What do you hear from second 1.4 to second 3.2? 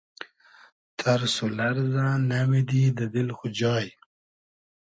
و لئرزۂ نئمیدی دۂ